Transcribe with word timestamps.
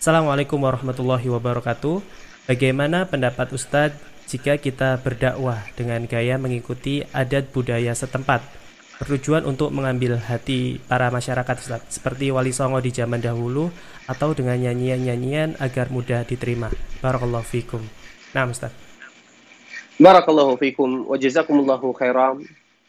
Assalamualaikum 0.00 0.64
warahmatullahi 0.64 1.28
wabarakatuh. 1.28 2.00
Bagaimana 2.48 3.04
pendapat 3.04 3.52
Ustadz 3.52 4.00
jika 4.32 4.56
kita 4.56 4.96
berdakwah 4.96 5.60
dengan 5.76 6.08
gaya 6.08 6.40
mengikuti 6.40 7.04
adat 7.12 7.52
budaya 7.52 7.92
setempat 7.92 8.40
bertujuan 8.96 9.44
untuk 9.44 9.68
mengambil 9.68 10.16
hati 10.16 10.80
para 10.88 11.12
masyarakat 11.12 11.52
Ustadz, 11.52 12.00
seperti 12.00 12.32
Wali 12.32 12.48
Songo 12.48 12.80
di 12.80 12.88
zaman 12.96 13.20
dahulu 13.20 13.68
atau 14.08 14.32
dengan 14.32 14.56
nyanyian-nyanyian 14.56 15.60
agar 15.60 15.92
mudah 15.92 16.24
diterima. 16.24 16.72
Barakallahu 17.04 17.44
fikum. 17.44 17.84
Nah, 18.32 18.48
Ustadz. 18.48 18.72
Barakallahu 20.00 20.56
fikum 20.56 21.12
wa 21.12 21.20
jazakumullahu 21.20 21.92
khairan. 21.92 22.40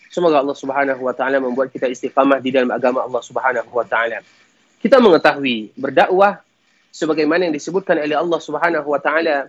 Semoga 0.08 0.40
Allah 0.40 0.56
Subhanahu 0.56 1.04
wa 1.04 1.12
taala 1.12 1.44
membuat 1.44 1.76
kita 1.76 1.92
istiqamah 1.92 2.40
di 2.40 2.56
dalam 2.56 2.72
agama 2.72 3.04
Allah 3.04 3.20
Subhanahu 3.20 3.68
wa 3.68 3.84
taala. 3.84 4.24
Kita 4.80 4.96
mengetahui 5.04 5.76
berdakwah 5.76 6.40
sebagaimana 6.92 7.48
yang 7.48 7.56
disebutkan 7.56 7.98
oleh 8.04 8.20
Allah 8.20 8.40
Subhanahu 8.44 8.88
wa 8.92 9.00
taala 9.00 9.48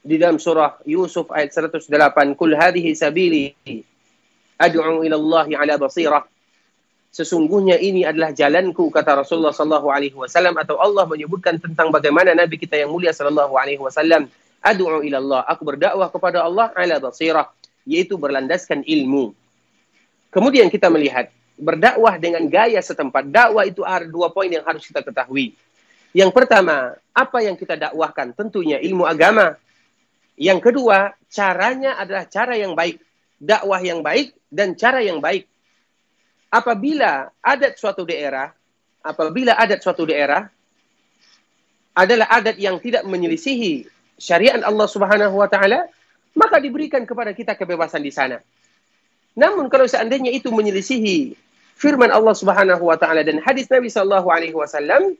di 0.00 0.16
dalam 0.16 0.40
surah 0.40 0.80
Yusuf 0.88 1.28
ayat 1.28 1.52
108 1.52 1.84
kul 2.32 2.56
hadhihi 2.56 2.96
sabili 2.96 3.52
ad'u 4.56 5.04
ila 5.04 5.16
Allah 5.20 5.46
ala 5.60 5.74
basirah. 5.76 6.24
Sesungguhnya 7.08 7.80
ini 7.80 8.04
adalah 8.04 8.32
jalanku 8.32 8.92
kata 8.92 9.24
Rasulullah 9.24 9.52
sallallahu 9.52 9.88
alaihi 9.88 10.16
wasallam 10.16 10.56
atau 10.60 10.76
Allah 10.80 11.08
menyebutkan 11.08 11.56
tentang 11.60 11.88
bagaimana 11.92 12.36
nabi 12.36 12.60
kita 12.60 12.76
yang 12.76 12.92
mulia 12.92 13.12
sallallahu 13.12 13.56
alaihi 13.56 13.80
wasallam 13.80 14.28
ad'u 14.64 15.04
ila 15.04 15.16
Allah 15.20 15.40
aku 15.48 15.62
berdakwah 15.64 16.08
kepada 16.08 16.44
Allah 16.44 16.72
ala 16.72 16.96
basirah 17.00 17.48
yaitu 17.84 18.16
berlandaskan 18.16 18.84
ilmu. 18.84 19.32
Kemudian 20.28 20.68
kita 20.68 20.92
melihat 20.92 21.32
berdakwah 21.56 22.20
dengan 22.20 22.44
gaya 22.46 22.78
setempat. 22.80 23.32
Dakwah 23.32 23.64
itu 23.64 23.80
ada 23.84 24.04
dua 24.04 24.28
poin 24.28 24.52
yang 24.52 24.62
harus 24.68 24.84
kita 24.84 25.00
ketahui 25.00 25.56
yang 26.16 26.32
pertama, 26.32 26.96
apa 27.12 27.38
yang 27.44 27.58
kita 27.58 27.76
dakwahkan? 27.76 28.32
Tentunya 28.32 28.80
ilmu 28.80 29.04
agama. 29.04 29.58
Yang 30.38 30.70
kedua, 30.70 31.12
caranya 31.28 31.98
adalah 32.00 32.24
cara 32.24 32.54
yang 32.56 32.72
baik. 32.72 33.02
Dakwah 33.38 33.78
yang 33.82 34.00
baik 34.02 34.34
dan 34.50 34.74
cara 34.74 35.04
yang 35.04 35.20
baik. 35.20 35.46
Apabila 36.48 37.28
adat 37.44 37.76
suatu 37.76 38.08
daerah, 38.08 38.50
apabila 39.04 39.52
adat 39.54 39.84
suatu 39.84 40.08
daerah 40.08 40.48
adalah 41.92 42.26
adat 42.30 42.56
yang 42.56 42.80
tidak 42.80 43.04
menyelisihi 43.04 43.84
syariat 44.16 44.58
Allah 44.64 44.88
Subhanahu 44.88 45.34
wa 45.38 45.46
taala, 45.46 45.86
maka 46.32 46.56
diberikan 46.58 47.04
kepada 47.04 47.34
kita 47.36 47.52
kebebasan 47.58 48.00
di 48.00 48.10
sana. 48.14 48.40
Namun 49.38 49.70
kalau 49.70 49.86
seandainya 49.86 50.34
itu 50.34 50.50
menyelisihi 50.50 51.36
firman 51.78 52.10
Allah 52.10 52.34
Subhanahu 52.34 52.82
wa 52.82 52.98
taala 52.98 53.22
dan 53.22 53.38
hadis 53.44 53.70
Nabi 53.70 53.86
sallallahu 53.92 54.26
alaihi 54.30 54.56
wasallam, 54.56 55.14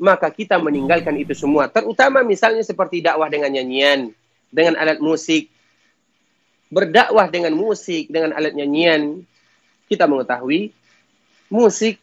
maka 0.00 0.32
kita 0.32 0.56
meninggalkan 0.56 1.12
itu 1.20 1.36
semua. 1.36 1.68
Terutama 1.68 2.24
misalnya 2.24 2.64
seperti 2.64 3.04
dakwah 3.04 3.28
dengan 3.28 3.52
nyanyian, 3.52 4.08
dengan 4.48 4.80
alat 4.80 4.96
musik, 4.96 5.52
berdakwah 6.72 7.28
dengan 7.28 7.52
musik, 7.52 8.08
dengan 8.08 8.32
alat 8.32 8.56
nyanyian. 8.56 9.20
Kita 9.84 10.08
mengetahui 10.08 10.72
musik 11.52 12.00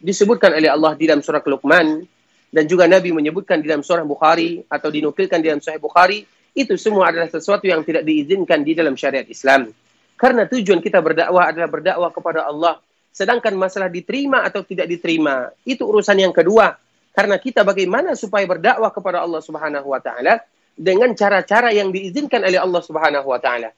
disebutkan 0.00 0.56
oleh 0.56 0.66
Allah 0.66 0.96
di 0.96 1.04
dalam 1.06 1.20
surah 1.20 1.44
Luqman 1.44 2.02
dan 2.50 2.64
juga 2.66 2.88
Nabi 2.88 3.12
menyebutkan 3.14 3.60
di 3.60 3.68
dalam 3.68 3.84
surah 3.84 4.02
Bukhari 4.02 4.64
atau 4.66 4.88
dinukilkan 4.88 5.38
di 5.38 5.46
dalam 5.52 5.62
Sahih 5.62 5.78
Bukhari 5.78 6.24
itu 6.56 6.74
semua 6.74 7.12
adalah 7.14 7.30
sesuatu 7.30 7.68
yang 7.68 7.86
tidak 7.86 8.02
diizinkan 8.02 8.66
di 8.66 8.74
dalam 8.74 8.98
syariat 8.98 9.28
Islam. 9.28 9.70
Karena 10.18 10.48
tujuan 10.48 10.82
kita 10.82 10.98
berdakwah 10.98 11.52
adalah 11.52 11.68
berdakwah 11.70 12.10
kepada 12.10 12.48
Allah 12.48 12.82
Sedangkan 13.10 13.58
masalah 13.58 13.90
diterima 13.90 14.46
atau 14.46 14.62
tidak 14.62 14.86
diterima, 14.86 15.50
itu 15.66 15.82
urusan 15.82 16.16
yang 16.18 16.30
kedua. 16.30 16.78
Karena 17.10 17.36
kita 17.42 17.66
bagaimana 17.66 18.14
supaya 18.14 18.46
berdakwah 18.46 18.94
kepada 18.94 19.18
Allah 19.18 19.42
Subhanahu 19.42 19.90
wa 19.90 19.98
taala 19.98 20.38
dengan 20.78 21.10
cara-cara 21.18 21.74
yang 21.74 21.90
diizinkan 21.90 22.46
oleh 22.46 22.56
Allah 22.56 22.80
Subhanahu 22.80 23.26
wa 23.26 23.42
taala. 23.42 23.74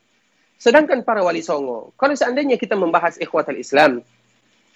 Sedangkan 0.60 1.03
para 1.03 1.25
wali 1.25 1.43
songo, 1.43 1.91
kalau 1.98 2.15
seandainya 2.15 2.54
kita 2.60 2.78
membahas 2.78 3.19
ikhwatul 3.19 3.59
Islam, 3.59 4.04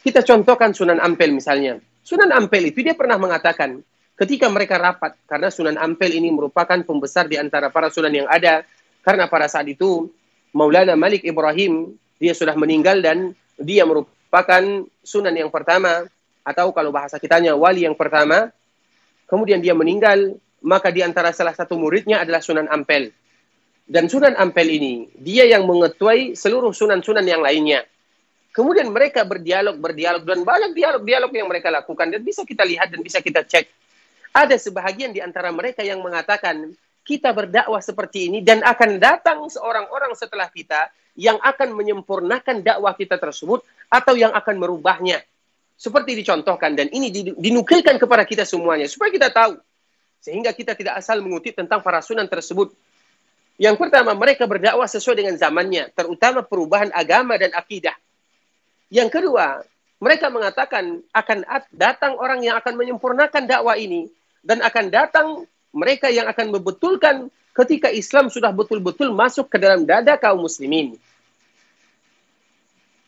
kita 0.02 0.24
contohkan 0.24 0.72
Sunan 0.72 0.98
Ampel 0.98 1.30
misalnya. 1.30 1.78
Sunan 2.02 2.32
Ampel 2.32 2.72
itu 2.72 2.82
dia 2.82 2.96
pernah 2.96 3.20
mengatakan 3.20 3.84
ketika 4.16 4.48
mereka 4.48 4.80
rapat 4.80 5.14
karena 5.28 5.52
Sunan 5.52 5.76
Ampel 5.76 6.16
ini 6.16 6.32
merupakan 6.32 6.80
pembesar 6.80 7.28
di 7.28 7.36
antara 7.36 7.68
para 7.68 7.92
sunan 7.92 8.10
yang 8.10 8.26
ada 8.26 8.64
karena 9.04 9.28
pada 9.28 9.46
saat 9.46 9.68
itu 9.68 10.08
Maulana 10.56 10.96
Malik 10.96 11.22
Ibrahim 11.22 11.92
dia 12.16 12.32
sudah 12.32 12.56
meninggal 12.56 13.04
dan 13.04 13.36
dia 13.60 13.84
merupakan 13.84 14.15
merupakan 14.26 14.84
sunan 15.06 15.32
yang 15.32 15.54
pertama 15.54 16.10
atau 16.42 16.74
kalau 16.74 16.90
bahasa 16.90 17.16
kitanya 17.22 17.54
wali 17.54 17.86
yang 17.86 17.94
pertama 17.94 18.50
kemudian 19.30 19.62
dia 19.62 19.72
meninggal 19.72 20.34
maka 20.66 20.90
di 20.90 20.98
antara 21.00 21.30
salah 21.30 21.54
satu 21.54 21.78
muridnya 21.78 22.26
adalah 22.26 22.42
Sunan 22.42 22.66
Ampel. 22.66 23.14
Dan 23.86 24.10
Sunan 24.10 24.34
Ampel 24.34 24.66
ini 24.66 25.06
dia 25.14 25.46
yang 25.46 25.62
mengetuai 25.62 26.34
seluruh 26.34 26.74
sunan-sunan 26.74 27.22
yang 27.22 27.38
lainnya. 27.38 27.86
Kemudian 28.50 28.90
mereka 28.90 29.22
berdialog 29.22 29.78
berdialog 29.78 30.26
dan 30.26 30.42
banyak 30.42 30.74
dialog-dialog 30.74 31.30
yang 31.30 31.46
mereka 31.46 31.70
lakukan 31.70 32.10
dan 32.10 32.24
bisa 32.24 32.42
kita 32.42 32.66
lihat 32.66 32.90
dan 32.90 33.04
bisa 33.04 33.22
kita 33.22 33.46
cek. 33.46 33.68
Ada 34.34 34.58
sebahagian 34.58 35.14
di 35.14 35.22
antara 35.22 35.54
mereka 35.54 35.86
yang 35.86 36.02
mengatakan 36.02 36.74
kita 37.06 37.30
berdakwah 37.30 37.78
seperti 37.78 38.26
ini 38.26 38.42
dan 38.42 38.64
akan 38.66 38.98
datang 38.98 39.38
seorang 39.46 39.86
orang 39.92 40.12
setelah 40.18 40.50
kita 40.50 40.90
yang 41.16 41.40
akan 41.40 41.72
menyempurnakan 41.72 42.60
dakwah 42.60 42.92
kita 42.92 43.16
tersebut 43.16 43.64
atau 43.88 44.14
yang 44.14 44.30
akan 44.36 44.54
merubahnya. 44.60 45.24
Seperti 45.76 46.16
dicontohkan 46.16 46.72
dan 46.72 46.88
ini 46.88 47.12
dinukilkan 47.36 48.00
kepada 48.00 48.24
kita 48.24 48.48
semuanya 48.48 48.88
supaya 48.88 49.12
kita 49.12 49.28
tahu 49.28 49.60
sehingga 50.24 50.56
kita 50.56 50.72
tidak 50.72 50.96
asal 51.00 51.20
mengutip 51.20 51.52
tentang 51.52 51.84
para 51.84 52.00
sunan 52.00 52.24
tersebut. 52.24 52.72
Yang 53.56 53.76
pertama, 53.80 54.12
mereka 54.12 54.44
berdakwah 54.44 54.84
sesuai 54.84 55.16
dengan 55.24 55.36
zamannya, 55.36 55.88
terutama 55.96 56.44
perubahan 56.44 56.92
agama 56.92 57.40
dan 57.40 57.52
akidah. 57.56 57.96
Yang 58.92 59.20
kedua, 59.20 59.64
mereka 59.96 60.28
mengatakan 60.28 61.00
akan 61.08 61.38
datang 61.72 62.20
orang 62.20 62.44
yang 62.44 62.60
akan 62.60 62.74
menyempurnakan 62.76 63.48
dakwah 63.48 63.80
ini 63.80 64.12
dan 64.44 64.60
akan 64.60 64.84
datang 64.92 65.26
mereka 65.72 66.12
yang 66.12 66.28
akan 66.28 66.52
membetulkan 66.52 67.32
ketika 67.56 67.88
Islam 67.88 68.28
sudah 68.28 68.52
betul-betul 68.52 69.16
masuk 69.16 69.48
ke 69.48 69.56
dalam 69.56 69.88
dada 69.88 70.20
kaum 70.20 70.44
muslimin. 70.44 71.00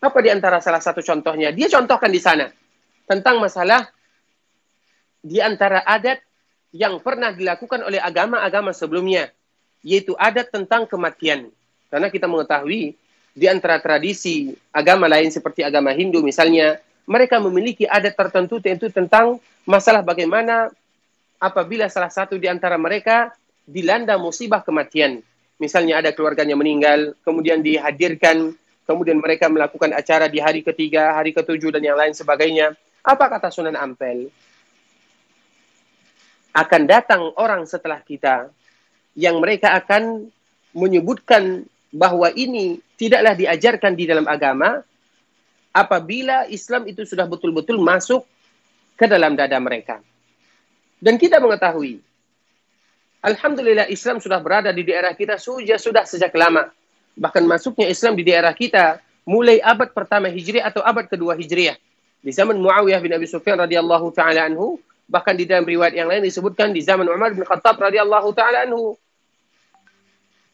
Apa 0.00 0.18
di 0.24 0.30
antara 0.32 0.62
salah 0.64 0.80
satu 0.80 1.04
contohnya? 1.04 1.52
Dia 1.52 1.68
contohkan 1.68 2.08
di 2.08 2.22
sana 2.22 2.48
tentang 3.04 3.42
masalah 3.42 3.90
di 5.20 5.42
antara 5.42 5.82
adat 5.84 6.22
yang 6.70 7.02
pernah 7.02 7.34
dilakukan 7.34 7.82
oleh 7.82 7.98
agama-agama 7.98 8.70
sebelumnya, 8.72 9.28
yaitu 9.82 10.14
adat 10.16 10.48
tentang 10.54 10.86
kematian. 10.86 11.50
Karena 11.90 12.08
kita 12.08 12.30
mengetahui 12.30 12.94
di 13.34 13.46
antara 13.50 13.82
tradisi 13.82 14.54
agama 14.70 15.10
lain 15.10 15.28
seperti 15.34 15.66
agama 15.66 15.90
Hindu 15.92 16.22
misalnya, 16.22 16.78
mereka 17.08 17.40
memiliki 17.42 17.88
adat 17.88 18.14
tertentu 18.14 18.62
tentu 18.62 18.86
tentang 18.92 19.40
masalah 19.66 20.04
bagaimana 20.04 20.70
apabila 21.40 21.88
salah 21.90 22.12
satu 22.12 22.36
di 22.36 22.46
antara 22.46 22.76
mereka 22.76 23.34
dilanda 23.68 24.16
musibah 24.16 24.64
kematian. 24.64 25.20
Misalnya 25.60 26.00
ada 26.00 26.10
keluarganya 26.16 26.56
meninggal, 26.56 27.12
kemudian 27.20 27.60
dihadirkan 27.60 28.56
kemudian 28.88 29.20
mereka 29.20 29.52
melakukan 29.52 29.92
acara 29.92 30.32
di 30.32 30.40
hari 30.40 30.64
ketiga, 30.64 31.12
hari 31.12 31.36
ketujuh, 31.36 31.76
dan 31.76 31.84
yang 31.84 32.00
lain 32.00 32.16
sebagainya. 32.16 32.72
Apa 33.04 33.28
kata 33.28 33.52
Sunan 33.52 33.76
Ampel? 33.76 34.32
Akan 36.56 36.88
datang 36.88 37.28
orang 37.36 37.68
setelah 37.68 38.00
kita 38.00 38.48
yang 39.12 39.36
mereka 39.44 39.76
akan 39.76 40.32
menyebutkan 40.72 41.68
bahwa 41.92 42.32
ini 42.32 42.80
tidaklah 42.96 43.36
diajarkan 43.36 43.92
di 43.92 44.08
dalam 44.08 44.24
agama 44.24 44.80
apabila 45.70 46.48
Islam 46.48 46.88
itu 46.88 47.04
sudah 47.04 47.28
betul-betul 47.28 47.76
masuk 47.76 48.24
ke 48.96 49.04
dalam 49.04 49.36
dada 49.36 49.60
mereka. 49.60 50.00
Dan 50.98 51.20
kita 51.20 51.38
mengetahui, 51.38 52.02
Alhamdulillah 53.18 53.90
Islam 53.90 54.22
sudah 54.22 54.38
berada 54.38 54.70
di 54.70 54.86
daerah 54.86 55.10
kita 55.12 55.36
sudah 55.36 55.78
sudah 55.78 56.04
sejak 56.06 56.30
lama 56.38 56.70
bahkan 57.18 57.42
masuknya 57.42 57.90
Islam 57.90 58.14
di 58.14 58.22
daerah 58.22 58.54
kita 58.54 59.02
mulai 59.26 59.58
abad 59.60 59.90
pertama 59.90 60.30
Hijriah 60.30 60.70
atau 60.70 60.80
abad 60.80 61.04
kedua 61.10 61.34
Hijriah. 61.34 61.76
Di 62.22 62.32
zaman 62.32 62.56
Muawiyah 62.56 63.02
bin 63.02 63.12
Abi 63.12 63.26
Sufyan 63.28 63.58
radhiyallahu 63.60 64.14
taala 64.14 64.48
anhu, 64.48 64.78
bahkan 65.10 65.34
di 65.34 65.44
dalam 65.44 65.66
riwayat 65.66 65.94
yang 65.94 66.08
lain 66.08 66.24
disebutkan 66.24 66.72
di 66.72 66.80
zaman 66.80 67.04
Umar 67.10 67.34
bin 67.34 67.44
Khattab 67.44 67.76
radhiyallahu 67.76 68.32
taala 68.32 68.64
anhu. 68.64 68.96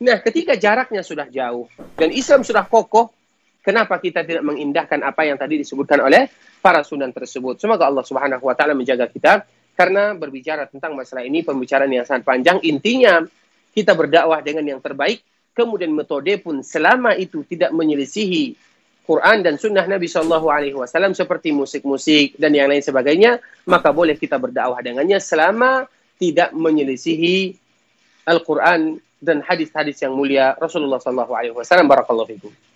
Nah, 0.02 0.18
ketika 0.20 0.58
jaraknya 0.58 1.06
sudah 1.06 1.30
jauh 1.30 1.70
dan 1.94 2.10
Islam 2.10 2.42
sudah 2.42 2.66
kokoh, 2.66 3.14
kenapa 3.62 3.96
kita 4.02 4.26
tidak 4.26 4.42
mengindahkan 4.42 5.00
apa 5.06 5.22
yang 5.24 5.38
tadi 5.38 5.62
disebutkan 5.62 6.02
oleh 6.02 6.28
para 6.58 6.82
sunan 6.82 7.14
tersebut? 7.14 7.62
Semoga 7.62 7.88
Allah 7.88 8.04
Subhanahu 8.04 8.44
wa 8.44 8.52
taala 8.58 8.74
menjaga 8.74 9.06
kita 9.08 9.46
karena 9.74 10.14
berbicara 10.14 10.70
tentang 10.70 10.94
masalah 10.94 11.26
ini 11.26 11.42
pembicaraan 11.42 11.90
yang 11.90 12.06
sangat 12.06 12.24
panjang. 12.24 12.62
Intinya 12.62 13.22
kita 13.74 13.92
berdakwah 13.94 14.40
dengan 14.40 14.64
yang 14.64 14.80
terbaik 14.80 15.20
kemudian 15.54 15.94
metode 15.94 16.34
pun 16.42 16.60
selama 16.66 17.14
itu 17.14 17.46
tidak 17.46 17.70
menyelisihi 17.70 18.58
Quran 19.04 19.44
dan 19.44 19.60
sunnah 19.60 19.84
Nabi 19.84 20.08
Shallallahu 20.08 20.48
Alaihi 20.48 20.76
Wasallam 20.76 21.12
seperti 21.12 21.52
musik-musik 21.52 22.34
dan 22.40 22.56
yang 22.56 22.72
lain 22.72 22.80
sebagainya, 22.80 23.38
maka 23.68 23.92
boleh 23.92 24.16
kita 24.16 24.40
berdakwah 24.40 24.80
dengannya 24.80 25.20
selama 25.20 25.84
tidak 26.16 26.56
menyelisihi 26.56 27.54
Al-Quran 28.24 28.96
dan 29.20 29.44
hadis-hadis 29.44 30.00
yang 30.00 30.16
mulia 30.16 30.56
Rasulullah 30.56 30.98
Shallallahu 30.98 31.32
Alaihi 31.36 31.54
Wasallam. 31.54 31.84
Barakallahu. 31.84 32.73